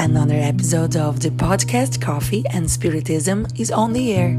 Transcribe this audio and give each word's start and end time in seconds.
episode 0.00 0.94
of 0.94 1.18
the 1.18 1.30
podcast 1.30 2.00
Coffee 2.00 2.44
and 2.52 2.70
Spiritism 2.70 3.48
is 3.58 3.72
on 3.72 3.92
the 3.92 4.12
air. 4.12 4.38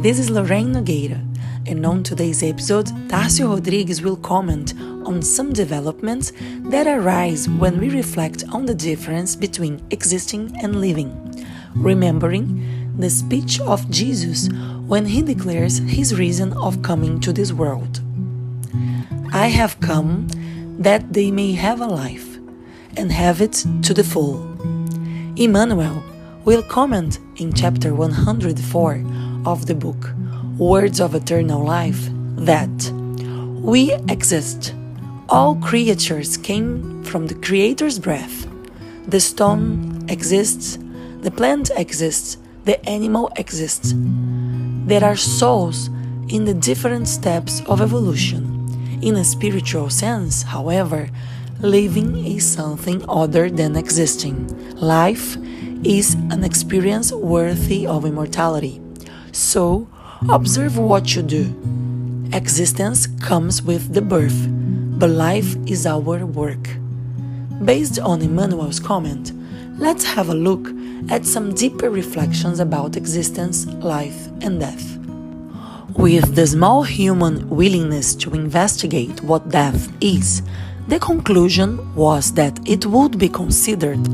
This 0.00 0.18
is 0.18 0.30
Lorraine 0.30 0.72
Nogueira, 0.72 1.22
and 1.66 1.84
on 1.84 2.02
today's 2.02 2.42
episode, 2.42 2.86
Tarcio 3.08 3.50
Rodrigues 3.54 4.00
will 4.00 4.16
comment 4.16 4.72
on 5.04 5.20
some 5.20 5.52
developments 5.52 6.32
that 6.70 6.86
arise 6.86 7.50
when 7.50 7.78
we 7.78 7.90
reflect 7.90 8.44
on 8.50 8.64
the 8.64 8.74
difference 8.74 9.36
between 9.36 9.82
existing 9.90 10.56
and 10.62 10.80
living, 10.80 11.12
remembering 11.74 12.96
the 12.96 13.10
speech 13.10 13.60
of 13.60 13.88
Jesus 13.90 14.48
when 14.86 15.04
he 15.04 15.20
declares 15.20 15.78
his 15.80 16.18
reason 16.18 16.54
of 16.54 16.80
coming 16.80 17.20
to 17.20 17.30
this 17.30 17.52
world. 17.52 18.00
I 19.34 19.48
have 19.48 19.78
come 19.80 20.28
that 20.78 21.12
they 21.12 21.30
may 21.30 21.52
have 21.52 21.82
a 21.82 21.86
life 21.86 22.38
and 22.96 23.12
have 23.12 23.42
it 23.42 23.66
to 23.82 23.92
the 23.92 24.04
full. 24.04 24.73
Emmanuel 25.36 26.00
will 26.44 26.62
comment 26.62 27.18
in 27.38 27.52
chapter 27.52 27.92
104 27.92 29.04
of 29.44 29.66
the 29.66 29.74
book 29.74 30.12
Words 30.58 31.00
of 31.00 31.16
Eternal 31.16 31.64
Life 31.64 32.08
that 32.36 32.92
we 33.60 33.92
exist. 34.08 34.72
All 35.28 35.56
creatures 35.56 36.36
came 36.36 37.02
from 37.02 37.26
the 37.26 37.34
Creator's 37.34 37.98
breath. 37.98 38.46
The 39.08 39.18
stone 39.18 40.06
exists, 40.08 40.78
the 41.22 41.32
plant 41.32 41.72
exists, 41.76 42.38
the 42.64 42.78
animal 42.88 43.32
exists. 43.34 43.92
There 44.86 45.02
are 45.02 45.16
souls 45.16 45.88
in 46.28 46.44
the 46.44 46.54
different 46.54 47.08
steps 47.08 47.60
of 47.66 47.80
evolution. 47.80 48.68
In 49.02 49.16
a 49.16 49.24
spiritual 49.24 49.90
sense, 49.90 50.44
however, 50.44 51.10
living 51.60 52.24
is 52.24 52.44
something 52.46 53.04
other 53.08 53.50
than 53.50 53.76
existing. 53.76 54.48
Life 54.76 55.36
is 55.84 56.14
an 56.30 56.44
experience 56.44 57.12
worthy 57.12 57.86
of 57.86 58.04
immortality. 58.04 58.80
So, 59.32 59.88
observe 60.30 60.78
what 60.78 61.14
you 61.14 61.22
do. 61.22 61.44
Existence 62.32 63.06
comes 63.06 63.62
with 63.62 63.94
the 63.94 64.02
birth, 64.02 64.48
but 64.98 65.10
life 65.10 65.56
is 65.66 65.86
our 65.86 66.24
work. 66.24 66.68
Based 67.64 67.98
on 67.98 68.22
Emmanuel's 68.22 68.80
comment, 68.80 69.32
let's 69.78 70.04
have 70.04 70.28
a 70.28 70.34
look 70.34 70.68
at 71.10 71.26
some 71.26 71.54
deeper 71.54 71.90
reflections 71.90 72.60
about 72.60 72.96
existence, 72.96 73.66
life, 73.66 74.28
and 74.40 74.60
death. 74.60 74.98
With 75.96 76.34
the 76.34 76.46
small 76.46 76.82
human 76.82 77.48
willingness 77.48 78.14
to 78.16 78.34
investigate 78.34 79.22
what 79.22 79.50
death 79.50 79.92
is, 80.00 80.42
the 80.88 80.98
conclusion 80.98 81.94
was 81.94 82.32
that 82.34 82.58
it 82.68 82.84
would 82.86 83.18
be 83.18 83.28
considered 83.28 84.04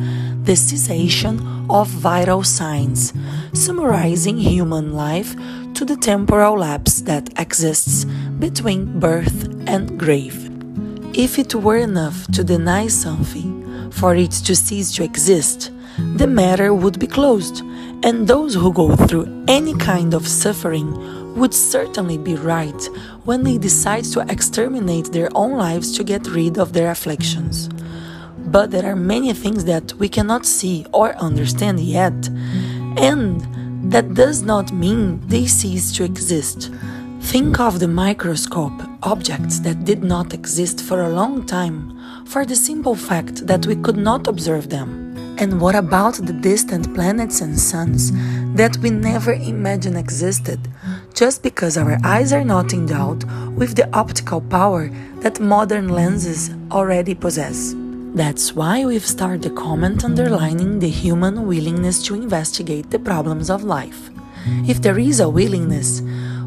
the 0.45 0.55
cessation 0.55 1.67
of 1.69 1.89
vital 1.89 2.43
signs, 2.43 3.13
summarizing 3.53 4.37
human 4.37 4.95
life 4.95 5.35
to 5.75 5.85
the 5.85 5.97
temporal 5.97 6.59
lapse 6.59 7.01
that 7.03 7.29
exists 7.39 8.05
between 8.39 8.99
birth 9.01 9.49
and 9.67 9.99
grave. 9.99 10.51
If 11.13 11.39
it 11.39 11.55
were 11.55 11.77
enough 11.77 12.27
to 12.33 12.45
deny 12.45 12.87
something 12.87 13.91
for 13.91 14.15
it 14.15 14.31
to 14.31 14.55
cease 14.55 14.93
to 14.95 15.05
exist, 15.05 15.73
the 16.17 16.27
matter 16.27 16.73
would 16.73 16.99
be 16.99 17.07
closed, 17.07 17.63
and 18.03 18.27
those 18.27 18.55
who 18.55 18.73
go 18.73 18.97
through 18.97 19.45
any 19.47 19.75
kind 19.75 20.15
of 20.15 20.27
suffering 20.27 21.35
would 21.35 21.55
certainly 21.55 22.19
be 22.19 22.35
right 22.35 22.89
when 23.25 23.45
they 23.45 23.59
decide 23.59 24.05
to 24.05 24.21
exterminate 24.29 25.13
their 25.13 25.29
own 25.35 25.57
lives 25.57 25.97
to 25.97 26.05
get 26.05 26.27
rid 26.29 26.59
of 26.59 26.73
their 26.73 26.91
afflictions. 26.91 27.69
But 28.39 28.71
there 28.71 28.91
are 28.91 28.97
many 28.97 29.33
things 29.33 29.65
that 29.67 29.93
we 29.95 30.09
cannot 30.09 30.47
see 30.47 30.87
or 30.93 31.15
understand 31.17 31.79
yet, 31.81 32.29
and 32.97 33.41
that 33.93 34.15
does 34.15 34.43
not 34.43 34.73
mean 34.73 35.21
they 35.29 35.47
cease 35.47 35.93
to 35.93 36.05
exist. 36.05 36.71
Think 37.21 37.61
of 37.61 37.79
the 37.79 37.89
microscope 37.89 38.81
objects 39.03 39.61
that 39.61 39.85
did 39.85 40.03
not 40.03 40.35
exist 40.35 40.83
for 40.83 41.03
a 41.03 41.11
long 41.11 41.47
time 41.47 41.99
for 42.27 42.45
the 42.45 42.57
simple 42.57 42.95
fact 42.95 43.47
that 43.47 43.67
we 43.67 43.77
could 43.77 43.97
not 43.97 44.27
observe 44.27 44.69
them. 44.69 45.00
And 45.41 45.59
what 45.59 45.75
about 45.75 46.17
the 46.17 46.35
distant 46.35 46.93
planets 46.93 47.41
and 47.41 47.59
suns 47.59 48.13
that 48.55 48.77
we 48.77 48.91
never 48.91 49.33
imagined 49.33 49.97
existed, 49.97 50.61
just 51.15 51.43
because 51.43 51.79
our 51.79 51.99
eyes 52.05 52.31
are 52.35 52.45
not 52.45 52.75
endowed 52.75 53.25
with 53.57 53.75
the 53.75 53.89
optical 53.97 54.43
power 54.43 54.91
that 55.21 55.41
modern 55.41 55.89
lenses 55.89 56.51
already 56.71 57.15
possess? 57.15 57.75
That's 58.15 58.55
why 58.55 58.85
we've 58.85 59.07
started 59.07 59.41
the 59.41 59.51
comment 59.51 60.05
underlining 60.05 60.79
the 60.79 60.91
human 60.91 61.47
willingness 61.47 62.03
to 62.03 62.17
investigate 62.17 62.91
the 62.91 62.99
problems 62.99 63.49
of 63.49 63.65
life. 63.65 64.11
If 64.69 64.83
there 64.83 64.99
is 64.99 65.21
a 65.21 65.31
willingness, 65.31 66.03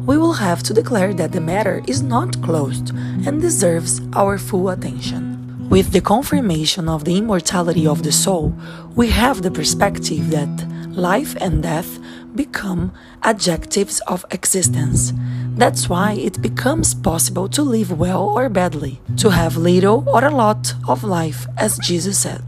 we 0.06 0.16
will 0.18 0.34
have 0.34 0.62
to 0.62 0.72
declare 0.72 1.12
that 1.14 1.32
the 1.32 1.40
matter 1.40 1.82
is 1.88 2.00
not 2.00 2.40
closed 2.42 2.90
and 3.26 3.40
deserves 3.40 4.00
our 4.14 4.38
full 4.38 4.68
attention. 4.68 5.33
With 5.68 5.92
the 5.92 6.00
confirmation 6.00 6.88
of 6.88 7.04
the 7.04 7.16
immortality 7.16 7.86
of 7.86 8.02
the 8.02 8.12
soul, 8.12 8.54
we 8.94 9.10
have 9.10 9.42
the 9.42 9.50
perspective 9.50 10.30
that 10.30 10.68
life 10.90 11.34
and 11.40 11.62
death 11.62 11.98
become 12.34 12.92
adjectives 13.22 14.00
of 14.06 14.24
existence. 14.30 15.12
That's 15.56 15.88
why 15.88 16.12
it 16.12 16.42
becomes 16.42 16.94
possible 16.94 17.48
to 17.48 17.62
live 17.62 17.98
well 17.98 18.28
or 18.28 18.48
badly, 18.48 19.00
to 19.16 19.30
have 19.30 19.56
little 19.56 20.04
or 20.08 20.24
a 20.24 20.34
lot 20.34 20.74
of 20.86 21.02
life, 21.02 21.46
as 21.56 21.78
Jesus 21.78 22.18
said. 22.18 22.44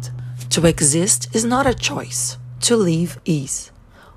To 0.51 0.67
exist 0.67 1.35
is 1.35 1.45
not 1.45 1.67
a 1.67 1.75
choice, 1.75 2.37
to 2.63 2.77
live 2.77 3.19
is. 3.25 3.71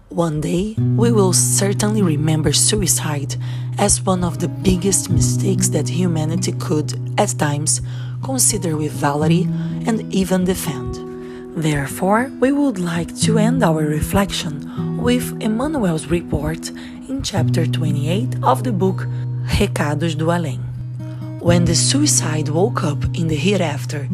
One 0.10 0.42
day, 0.42 0.76
we 0.96 1.12
will 1.12 1.34
certainly 1.34 2.02
remember 2.02 2.52
suicide 2.52 3.36
as 3.78 4.02
one 4.02 4.24
of 4.24 4.40
the 4.40 4.48
biggest 4.48 5.10
mistakes 5.10 5.70
that 5.70 5.88
humanity 5.88 6.52
could, 6.54 7.00
at 7.20 7.38
times, 7.38 7.82
consider 8.24 8.76
with 8.78 8.92
validity, 8.92 9.44
and 9.86 10.14
even 10.14 10.46
defend. 10.46 10.96
Therefore, 11.56 12.32
we 12.40 12.52
would 12.52 12.80
like 12.80 13.16
to 13.22 13.38
end 13.38 13.64
our 13.64 13.84
reflection 13.84 14.98
with 14.98 15.42
Emmanuel's 15.42 16.08
report 16.08 16.70
in 17.10 17.22
chapter 17.24 17.66
28 17.66 18.44
of 18.44 18.64
the 18.64 18.72
book 18.72 19.08
Recados 19.58 20.18
do 20.18 20.28
Além. 20.28 20.62
When 21.42 21.66
the 21.66 21.76
suicide 21.76 22.50
woke 22.50 22.84
up 22.84 23.04
in 23.14 23.28
the 23.28 23.36
hereafter, 23.36 24.08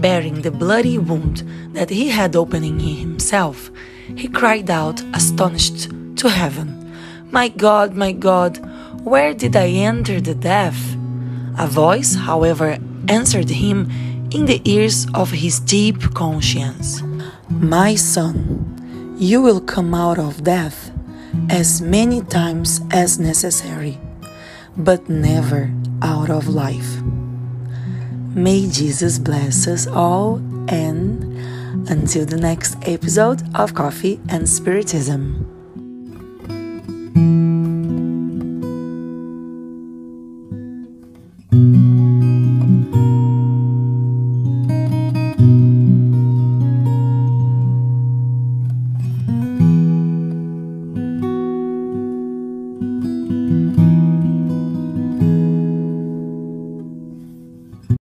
bearing 0.00 0.42
the 0.42 0.50
bloody 0.50 0.98
wound 0.98 1.42
that 1.74 1.90
he 1.90 2.08
had 2.08 2.36
opened 2.36 2.64
in 2.64 2.80
himself, 2.80 3.70
he 4.16 4.28
cried 4.28 4.68
out, 4.68 5.02
astonished, 5.14 5.90
to 6.16 6.28
heaven, 6.28 6.78
My 7.30 7.48
God, 7.48 7.94
my 7.94 8.12
God, 8.12 8.58
where 9.04 9.32
did 9.32 9.56
I 9.56 9.68
enter 9.68 10.20
the 10.20 10.34
death? 10.34 10.96
A 11.58 11.66
voice, 11.66 12.14
however, 12.14 12.78
answered 13.08 13.50
him 13.50 13.90
in 14.30 14.46
the 14.46 14.60
ears 14.64 15.06
of 15.14 15.30
his 15.30 15.60
deep 15.60 16.00
conscience 16.14 17.02
My 17.48 17.94
son, 17.94 19.16
you 19.18 19.42
will 19.42 19.60
come 19.60 19.94
out 19.94 20.18
of 20.18 20.44
death 20.44 20.90
as 21.50 21.80
many 21.80 22.22
times 22.22 22.80
as 22.90 23.18
necessary, 23.18 24.00
but 24.76 25.08
never 25.08 25.72
out 26.02 26.30
of 26.30 26.48
life. 26.48 27.00
May 28.34 28.68
Jesus 28.68 29.18
bless 29.18 29.66
us 29.66 29.86
all, 29.86 30.36
and 30.68 31.22
until 31.88 32.24
the 32.24 32.38
next 32.38 32.76
episode 32.88 33.42
of 33.54 33.74
Coffee 33.74 34.20
and 34.28 34.48
Spiritism. 34.48 35.51